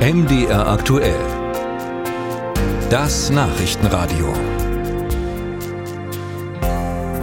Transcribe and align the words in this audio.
MDR 0.00 0.66
aktuell. 0.66 1.20
Das 2.88 3.28
Nachrichtenradio. 3.28 4.32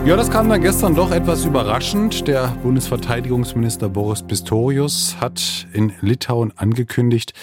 Ja, 0.05 0.15
das 0.15 0.29
kam 0.29 0.47
dann 0.47 0.61
gestern 0.61 0.93
doch 0.93 1.09
etwas 1.09 1.43
überraschend. 1.43 2.27
Der 2.27 2.50
Bundesverteidigungsminister 2.61 3.89
Boris 3.89 4.21
Pistorius 4.21 5.16
hat 5.20 5.66
in 5.73 5.91
Litauen 6.02 6.54
angekündigt, 6.55 7.34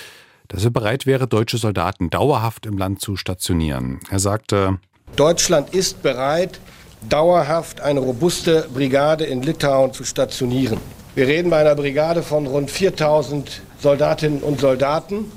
dass 0.47 0.63
er 0.63 0.71
bereit 0.71 1.05
wäre, 1.05 1.27
deutsche 1.27 1.59
Soldaten 1.59 2.11
dauerhaft 2.11 2.65
im 2.65 2.79
Land 2.79 3.01
zu 3.01 3.17
stationieren. 3.17 3.99
Er 4.11 4.21
sagte, 4.21 4.79
Deutschland 5.17 5.75
ist 5.75 6.01
bereit, 6.01 6.61
dauerhaft 7.09 7.81
eine 7.81 7.99
robuste 7.99 8.69
Brigade 8.73 9.25
in 9.25 9.43
Litauen 9.43 9.93
zu 9.93 10.05
stationieren. 10.05 10.79
Wir 11.15 11.29
reden 11.29 11.49
bei 11.49 11.59
einer 11.59 11.77
Brigade 11.77 12.25
von 12.25 12.49
rund 12.49 12.73
4000 12.73 13.63
Soldatinnen 13.81 14.43
und 14.43 14.61
Soldaten 14.61 15.31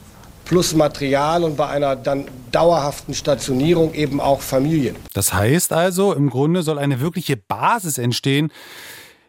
plus 0.43 0.73
Material 0.73 1.43
und 1.43 1.55
bei 1.55 1.67
einer 1.67 1.95
dann 1.95 2.25
dauerhaften 2.51 3.13
Stationierung 3.13 3.93
eben 3.93 4.19
auch 4.19 4.41
Familien. 4.41 4.95
Das 5.13 5.33
heißt 5.33 5.73
also, 5.73 6.13
im 6.13 6.31
Grunde 6.31 6.63
soll 6.63 6.79
eine 6.79 6.99
wirkliche 6.99 7.37
Basis 7.37 7.99
entstehen. 7.99 8.51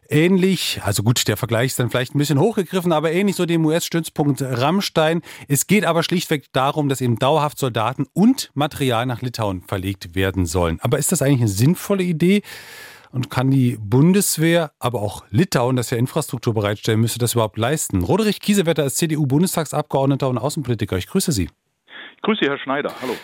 Ähnlich, 0.08 0.80
also 0.84 1.02
gut, 1.02 1.28
der 1.28 1.36
Vergleich 1.36 1.66
ist 1.66 1.80
dann 1.80 1.90
vielleicht 1.90 2.14
ein 2.14 2.18
bisschen 2.18 2.40
hochgegriffen, 2.40 2.92
aber 2.92 3.12
ähnlich 3.12 3.36
so 3.36 3.44
dem 3.44 3.66
US-Stützpunkt 3.66 4.40
Rammstein. 4.40 5.20
Es 5.48 5.66
geht 5.66 5.84
aber 5.84 6.02
schlichtweg 6.02 6.46
darum, 6.52 6.88
dass 6.88 7.02
eben 7.02 7.18
dauerhaft 7.18 7.58
Soldaten 7.58 8.06
und 8.14 8.50
Material 8.54 9.04
nach 9.04 9.20
Litauen 9.20 9.64
verlegt 9.66 10.14
werden 10.14 10.46
sollen. 10.46 10.78
Aber 10.80 10.98
ist 10.98 11.12
das 11.12 11.20
eigentlich 11.20 11.40
eine 11.40 11.48
sinnvolle 11.48 12.04
Idee? 12.04 12.42
Und 13.10 13.30
kann 13.30 13.50
die 13.50 13.78
Bundeswehr, 13.80 14.72
aber 14.78 15.00
auch 15.00 15.24
Litauen, 15.30 15.76
das 15.76 15.90
ja 15.90 15.96
Infrastruktur 15.98 16.54
bereitstellen 16.54 17.00
müsste, 17.00 17.18
das 17.18 17.34
überhaupt 17.34 17.56
leisten? 17.56 18.02
Roderich 18.02 18.40
Kiesewetter 18.40 18.84
ist 18.84 18.96
CDU-Bundestagsabgeordneter 18.98 20.28
und 20.28 20.38
Außenpolitiker. 20.38 20.96
Ich 20.98 21.06
grüße 21.06 21.32
Sie. 21.32 21.48
Ich 22.16 22.22
grüße 22.22 22.42
Herr 22.44 22.58
Schneider. 22.58 22.92
Hallo. 23.00 23.14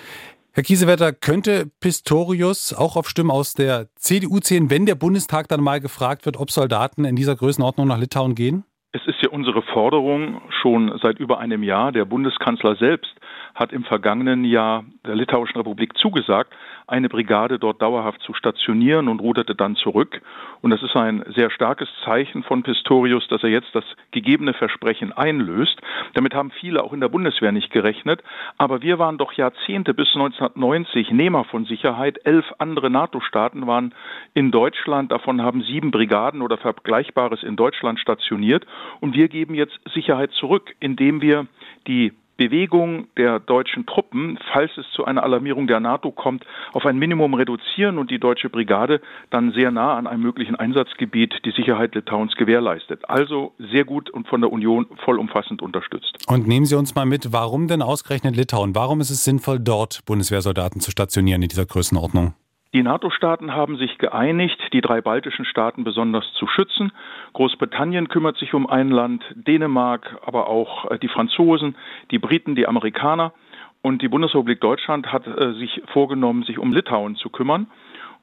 Herr 0.52 0.62
Kiesewetter, 0.62 1.12
könnte 1.12 1.66
Pistorius 1.80 2.72
auch 2.72 2.96
auf 2.96 3.08
Stimmen 3.08 3.32
aus 3.32 3.54
der 3.54 3.88
CDU 3.96 4.38
zählen, 4.38 4.70
wenn 4.70 4.86
der 4.86 4.94
Bundestag 4.94 5.48
dann 5.48 5.60
mal 5.60 5.80
gefragt 5.80 6.26
wird, 6.26 6.36
ob 6.36 6.52
Soldaten 6.52 7.04
in 7.04 7.16
dieser 7.16 7.34
Größenordnung 7.34 7.88
nach 7.88 7.98
Litauen 7.98 8.36
gehen? 8.36 8.64
Es 8.92 9.04
ist 9.06 9.20
ja 9.20 9.30
unsere 9.30 9.62
Forderung 9.62 10.40
schon 10.62 10.96
seit 11.02 11.18
über 11.18 11.40
einem 11.40 11.64
Jahr. 11.64 11.90
Der 11.90 12.04
Bundeskanzler 12.04 12.76
selbst 12.76 13.10
hat 13.54 13.72
im 13.72 13.84
vergangenen 13.84 14.44
Jahr 14.44 14.84
der 15.06 15.14
Litauischen 15.14 15.56
Republik 15.56 15.96
zugesagt, 15.96 16.52
eine 16.86 17.08
Brigade 17.08 17.58
dort 17.58 17.80
dauerhaft 17.80 18.20
zu 18.22 18.34
stationieren 18.34 19.08
und 19.08 19.20
ruderte 19.20 19.54
dann 19.54 19.76
zurück. 19.76 20.20
Und 20.60 20.70
das 20.70 20.82
ist 20.82 20.96
ein 20.96 21.24
sehr 21.34 21.50
starkes 21.50 21.88
Zeichen 22.04 22.42
von 22.42 22.62
Pistorius, 22.62 23.26
dass 23.28 23.42
er 23.42 23.48
jetzt 23.50 23.74
das 23.74 23.84
gegebene 24.10 24.54
Versprechen 24.54 25.12
einlöst. 25.12 25.80
Damit 26.14 26.34
haben 26.34 26.50
viele 26.50 26.82
auch 26.82 26.92
in 26.92 27.00
der 27.00 27.08
Bundeswehr 27.08 27.52
nicht 27.52 27.70
gerechnet. 27.70 28.22
Aber 28.58 28.82
wir 28.82 28.98
waren 28.98 29.18
doch 29.18 29.32
Jahrzehnte 29.32 29.94
bis 29.94 30.08
1990 30.14 31.10
Nehmer 31.10 31.44
von 31.44 31.64
Sicherheit. 31.64 32.18
Elf 32.24 32.46
andere 32.58 32.90
NATO-Staaten 32.90 33.66
waren 33.66 33.94
in 34.34 34.50
Deutschland. 34.50 35.12
Davon 35.12 35.42
haben 35.42 35.62
sieben 35.62 35.90
Brigaden 35.90 36.42
oder 36.42 36.58
Vergleichbares 36.58 37.42
in 37.42 37.56
Deutschland 37.56 37.98
stationiert. 37.98 38.66
Und 39.00 39.14
wir 39.14 39.28
geben 39.28 39.54
jetzt 39.54 39.78
Sicherheit 39.92 40.32
zurück, 40.32 40.74
indem 40.80 41.22
wir 41.22 41.46
die 41.86 42.12
Bewegung 42.36 43.06
der 43.16 43.38
deutschen 43.40 43.86
Truppen, 43.86 44.38
falls 44.52 44.70
es 44.76 44.86
zu 44.92 45.04
einer 45.04 45.22
Alarmierung 45.22 45.66
der 45.66 45.80
NATO 45.80 46.10
kommt, 46.10 46.44
auf 46.72 46.84
ein 46.86 46.98
Minimum 46.98 47.34
reduzieren 47.34 47.98
und 47.98 48.10
die 48.10 48.18
deutsche 48.18 48.50
Brigade 48.50 49.00
dann 49.30 49.52
sehr 49.52 49.70
nah 49.70 49.96
an 49.96 50.06
einem 50.06 50.22
möglichen 50.22 50.56
Einsatzgebiet 50.56 51.34
die 51.44 51.52
Sicherheit 51.52 51.94
Litauens 51.94 52.34
gewährleistet. 52.36 53.08
Also 53.08 53.52
sehr 53.58 53.84
gut 53.84 54.10
und 54.10 54.28
von 54.28 54.40
der 54.40 54.52
Union 54.52 54.86
vollumfassend 55.04 55.62
unterstützt. 55.62 56.18
Und 56.28 56.46
nehmen 56.46 56.66
Sie 56.66 56.76
uns 56.76 56.94
mal 56.94 57.06
mit, 57.06 57.32
warum 57.32 57.68
denn 57.68 57.82
ausgerechnet 57.82 58.36
Litauen? 58.36 58.74
Warum 58.74 59.00
ist 59.00 59.10
es 59.10 59.24
sinnvoll, 59.24 59.60
dort 59.60 60.04
Bundeswehrsoldaten 60.06 60.80
zu 60.80 60.90
stationieren 60.90 61.42
in 61.42 61.48
dieser 61.48 61.66
Größenordnung? 61.66 62.34
Die 62.74 62.82
NATO-Staaten 62.82 63.54
haben 63.54 63.76
sich 63.78 63.98
geeinigt, 63.98 64.58
die 64.72 64.80
drei 64.80 65.00
baltischen 65.00 65.44
Staaten 65.44 65.84
besonders 65.84 66.24
zu 66.36 66.48
schützen. 66.48 66.90
Großbritannien 67.32 68.08
kümmert 68.08 68.36
sich 68.36 68.52
um 68.52 68.66
ein 68.66 68.90
Land, 68.90 69.22
Dänemark, 69.36 70.18
aber 70.26 70.48
auch 70.48 70.90
äh, 70.90 70.98
die 70.98 71.06
Franzosen, 71.06 71.76
die 72.10 72.18
Briten, 72.18 72.56
die 72.56 72.66
Amerikaner. 72.66 73.32
Und 73.80 74.02
die 74.02 74.08
Bundesrepublik 74.08 74.60
Deutschland 74.60 75.12
hat 75.12 75.24
äh, 75.24 75.52
sich 75.52 75.82
vorgenommen, 75.92 76.42
sich 76.42 76.58
um 76.58 76.72
Litauen 76.72 77.14
zu 77.14 77.28
kümmern. 77.28 77.68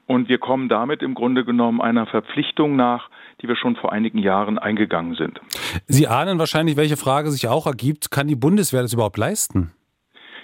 Und 0.06 0.28
wir 0.28 0.38
kommen 0.38 0.68
damit 0.68 1.02
im 1.02 1.14
Grunde 1.14 1.46
genommen 1.46 1.80
einer 1.80 2.06
Verpflichtung 2.06 2.76
nach, 2.76 3.10
die 3.42 3.48
wir 3.48 3.56
schon 3.56 3.78
vor 3.78 3.94
einigen 3.94 4.18
Jahren 4.18 4.60
eingegangen 4.60 5.16
sind. 5.16 5.40
Sie 5.88 6.10
ahnen 6.10 6.40
wahrscheinlich, 6.40 6.76
welche 6.76 6.98
Frage 6.98 7.32
sich 7.32 7.48
auch 7.48 7.68
ergibt. 7.68 8.12
Kann 8.12 8.28
die 8.28 8.36
Bundeswehr 8.36 8.82
das 8.82 8.92
überhaupt 8.92 9.18
leisten? 9.18 9.72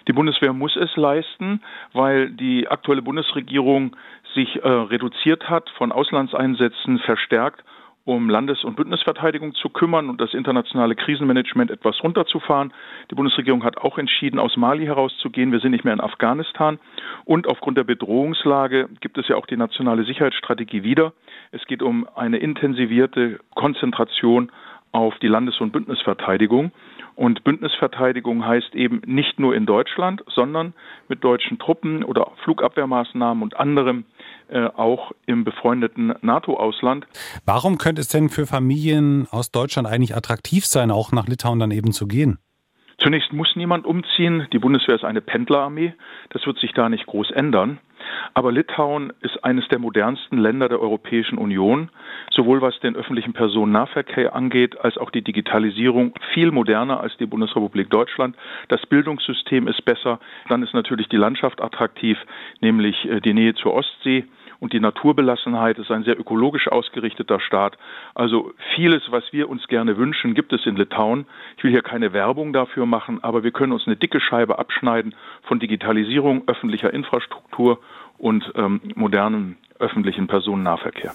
Die 0.07 0.13
Bundeswehr 0.13 0.53
muss 0.53 0.75
es 0.75 0.95
leisten, 0.95 1.62
weil 1.94 2.31
die 2.31 2.68
aktuelle 2.68 3.01
Bundesregierung 3.01 3.95
sich 4.34 4.56
äh, 4.56 4.68
reduziert 4.68 5.50
hat, 5.50 5.69
von 5.72 5.91
Auslandseinsätzen 5.91 7.00
verstärkt 7.00 7.63
um 8.07 8.29
Landes- 8.29 8.63
und 8.63 8.78
Bündnisverteidigung 8.78 9.53
zu 9.53 9.67
kümmern 9.67 10.09
und 10.09 10.22
das 10.22 10.34
internationale 10.34 10.96
Krisenmanagement 10.96 11.69
etwas 11.69 12.01
runterzufahren. 12.01 12.73
Die 13.12 13.16
Bundesregierung 13.16 13.66
hat 13.66 13.78
auch 13.78 13.97
entschieden, 13.97 14.40
aus 14.40 14.56
Mali 14.56 14.85
herauszugehen. 14.85 15.51
Wir 15.51 15.59
sind 15.59 15.72
nicht 15.72 15.84
mehr 15.84 15.94
in 15.94 16.00
Afghanistan. 16.00 16.79
Und 17.25 17.47
aufgrund 17.47 17.78
der 17.78 17.84
Bedrohungslage 17.84 18.88
gibt 19.01 19.17
es 19.17 19.28
ja 19.28 19.35
auch 19.35 19.46
die 19.46 19.57
nationale 19.57 20.06
Sicherheitsstrategie 20.06 20.84
wieder. 20.84 21.12
Es 21.51 21.66
geht 21.66 21.84
um 21.84 22.07
eine 22.16 22.38
intensivierte 22.38 23.41
Konzentration 23.56 24.53
auf 24.92 25.18
die 25.20 25.28
Landes- 25.28 25.59
und 25.59 25.72
Bündnisverteidigung. 25.72 26.72
Und 27.16 27.44
Bündnisverteidigung 27.44 28.46
heißt 28.46 28.75
eben 28.75 29.02
nicht 29.06 29.40
nur 29.40 29.56
in 29.56 29.66
Deutschland, 29.66 30.24
sondern 30.28 30.74
mit 31.08 31.24
deutschen 31.24 31.58
Truppen 31.58 32.03
oder 32.03 32.31
Flugabwehrmaßnahmen 32.44 33.42
und 33.42 33.58
anderem 33.58 34.06
äh, 34.50 34.68
auch 34.68 35.12
im 35.26 35.44
befreundeten 35.44 36.14
NATO-Ausland. 36.22 37.08
Warum 37.46 37.78
könnte 37.78 38.02
es 38.02 38.08
denn 38.08 38.30
für 38.30 38.46
Familien 38.46 39.28
aus 39.31 39.52
Deutschland 39.52 39.88
eigentlich 39.88 40.16
attraktiv 40.16 40.66
sein, 40.66 40.92
auch 40.92 41.12
nach 41.12 41.28
Litauen 41.28 41.59
dann 41.59 41.72
eben 41.72 41.92
zu 41.92 42.08
gehen? 42.08 42.38
Zunächst 43.00 43.31
muss 43.31 43.56
niemand 43.56 43.86
umziehen. 43.86 44.47
Die 44.53 44.59
Bundeswehr 44.59 44.96
ist 44.96 45.03
eine 45.03 45.22
Pendlerarmee. 45.22 45.94
Das 46.30 46.46
wird 46.46 46.58
sich 46.59 46.74
da 46.74 46.90
nicht 46.90 47.06
groß 47.06 47.31
ändern. 47.31 47.80
Aber 48.34 48.51
Litauen 48.51 49.13
ist 49.22 49.44
eines 49.44 49.68
der 49.69 49.79
modernsten 49.79 50.38
Länder 50.38 50.69
der 50.69 50.81
Europäischen 50.81 51.38
Union, 51.38 51.90
sowohl 52.31 52.62
was 52.62 52.79
den 52.79 52.95
öffentlichen 52.95 53.34
Personennahverkehr 53.34 54.35
angeht, 54.35 54.79
als 54.79 54.97
auch 54.97 55.09
die 55.09 55.23
Digitalisierung 55.23 56.13
viel 56.34 56.51
moderner 56.51 57.00
als 57.00 57.16
die 57.17 57.25
Bundesrepublik 57.25 57.90
Deutschland. 57.90 58.35
Das 58.67 58.85
Bildungssystem 58.85 59.67
ist 59.67 59.84
besser. 59.85 60.19
Dann 60.50 60.63
ist 60.63 60.73
natürlich 60.73 61.07
die 61.09 61.17
Landschaft 61.17 61.62
attraktiv, 61.62 62.17
nämlich 62.62 63.06
äh, 63.06 63.19
die 63.22 63.34
Nähe 63.34 63.56
zur 63.56 63.73
Ostsee 63.73 64.25
und 64.59 64.73
die 64.73 64.79
Naturbelassenheit 64.79 65.78
ist 65.78 65.91
ein 65.91 66.03
sehr 66.03 66.19
ökologisch 66.19 66.68
ausgerichteter 66.68 67.40
Staat. 67.40 67.78
Also 68.16 68.53
vieles, 68.75 69.03
was 69.12 69.23
wir 69.31 69.50
uns 69.50 69.68
gerne 69.68 69.97
wünschen, 69.97 70.34
gibt 70.34 70.53
es 70.53 70.66
in 70.66 70.75
Litauen. 70.75 71.25
Ich 71.57 71.63
will 71.63 71.72
hier 71.72 71.84
keine 71.84 72.13
Werbung 72.13 72.53
dafür 72.53 72.85
machen, 72.85 73.23
aber 73.23 73.44
wir 73.44 73.51
können 73.51 73.72
uns 73.72 73.85
eine 73.85 73.96
dicke 73.96 74.19
Scheibe 74.19 74.59
abschneiden 74.59 75.16
von 75.44 75.59
Digitalisierung, 75.59 76.44
öffentlicher 76.47 76.94
Infrastruktur 76.94 77.79
und 78.17 78.51
ähm, 78.56 78.81
modernem 78.96 79.57
öffentlichen 79.79 80.28
Personennahverkehr. 80.28 81.13